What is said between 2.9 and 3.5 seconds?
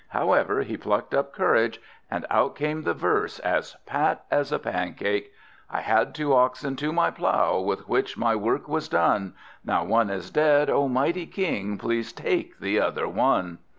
verse,